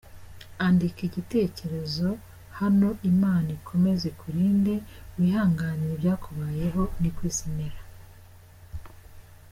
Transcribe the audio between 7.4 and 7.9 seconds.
imera.